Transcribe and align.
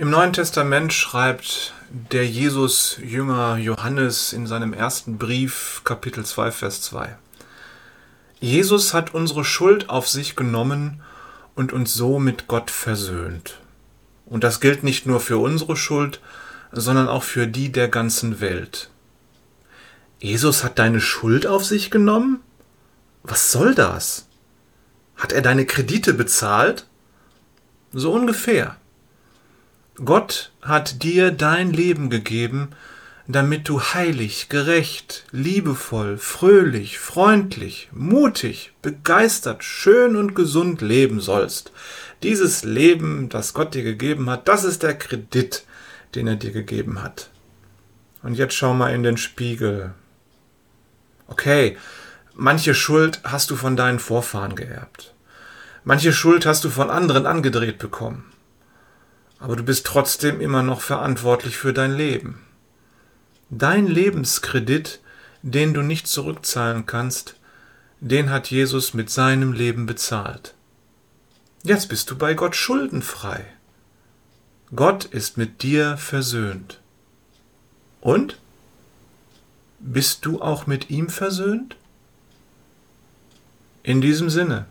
Im 0.00 0.10
Neuen 0.10 0.32
Testament 0.32 0.92
schreibt 0.92 1.74
der 1.90 2.24
Jesus-Jünger 2.24 3.56
Johannes 3.56 4.32
in 4.32 4.46
seinem 4.46 4.72
ersten 4.72 5.18
Brief, 5.18 5.80
Kapitel 5.82 6.24
2, 6.24 6.52
Vers 6.52 6.82
2. 6.82 7.18
Jesus 8.38 8.94
hat 8.94 9.12
unsere 9.12 9.44
Schuld 9.44 9.90
auf 9.90 10.08
sich 10.08 10.36
genommen 10.36 11.02
und 11.56 11.72
uns 11.72 11.94
so 11.94 12.20
mit 12.20 12.46
Gott 12.46 12.70
versöhnt. 12.70 13.58
Und 14.24 14.44
das 14.44 14.60
gilt 14.60 14.84
nicht 14.84 15.04
nur 15.06 15.18
für 15.18 15.38
unsere 15.38 15.76
Schuld, 15.76 16.20
sondern 16.70 17.08
auch 17.08 17.24
für 17.24 17.48
die 17.48 17.72
der 17.72 17.88
ganzen 17.88 18.40
Welt. 18.40 18.90
Jesus 20.20 20.62
hat 20.62 20.78
deine 20.78 21.00
Schuld 21.00 21.44
auf 21.44 21.64
sich 21.64 21.90
genommen? 21.90 22.38
Was 23.24 23.50
soll 23.50 23.74
das? 23.74 24.28
Hat 25.16 25.32
er 25.32 25.42
deine 25.42 25.66
Kredite 25.66 26.14
bezahlt? 26.14 26.86
So 27.90 28.12
ungefähr. 28.12 28.76
Gott 30.04 30.52
hat 30.62 31.02
dir 31.02 31.32
dein 31.32 31.72
Leben 31.72 32.08
gegeben, 32.08 32.70
damit 33.26 33.68
du 33.68 33.80
heilig, 33.80 34.48
gerecht, 34.48 35.24
liebevoll, 35.32 36.18
fröhlich, 36.18 37.00
freundlich, 37.00 37.88
mutig, 37.92 38.72
begeistert, 38.80 39.64
schön 39.64 40.14
und 40.14 40.36
gesund 40.36 40.82
leben 40.82 41.20
sollst. 41.20 41.72
Dieses 42.22 42.62
Leben, 42.62 43.28
das 43.28 43.54
Gott 43.54 43.74
dir 43.74 43.82
gegeben 43.82 44.30
hat, 44.30 44.46
das 44.46 44.62
ist 44.62 44.84
der 44.84 44.96
Kredit, 44.96 45.64
den 46.14 46.28
er 46.28 46.36
dir 46.36 46.52
gegeben 46.52 47.02
hat. 47.02 47.30
Und 48.22 48.34
jetzt 48.34 48.54
schau 48.54 48.74
mal 48.74 48.94
in 48.94 49.02
den 49.02 49.16
Spiegel. 49.16 49.94
Okay, 51.26 51.76
manche 52.34 52.74
Schuld 52.74 53.20
hast 53.24 53.50
du 53.50 53.56
von 53.56 53.76
deinen 53.76 53.98
Vorfahren 53.98 54.54
geerbt. 54.54 55.12
Manche 55.82 56.12
Schuld 56.12 56.46
hast 56.46 56.62
du 56.62 56.70
von 56.70 56.88
anderen 56.88 57.26
angedreht 57.26 57.78
bekommen 57.78 58.32
aber 59.38 59.56
du 59.56 59.62
bist 59.62 59.86
trotzdem 59.86 60.40
immer 60.40 60.62
noch 60.62 60.80
verantwortlich 60.80 61.56
für 61.56 61.72
dein 61.72 61.94
Leben. 61.94 62.42
Dein 63.50 63.86
Lebenskredit, 63.86 65.00
den 65.42 65.74
du 65.74 65.82
nicht 65.82 66.06
zurückzahlen 66.06 66.86
kannst, 66.86 67.36
den 68.00 68.30
hat 68.30 68.50
Jesus 68.50 68.94
mit 68.94 69.10
seinem 69.10 69.52
Leben 69.52 69.86
bezahlt. 69.86 70.54
Jetzt 71.62 71.88
bist 71.88 72.10
du 72.10 72.16
bei 72.16 72.34
Gott 72.34 72.54
schuldenfrei. 72.54 73.44
Gott 74.74 75.04
ist 75.04 75.36
mit 75.36 75.62
dir 75.62 75.96
versöhnt. 75.96 76.80
Und? 78.00 78.38
Bist 79.80 80.24
du 80.24 80.42
auch 80.42 80.66
mit 80.66 80.90
ihm 80.90 81.08
versöhnt? 81.08 81.76
In 83.82 84.00
diesem 84.00 84.28
Sinne. 84.28 84.66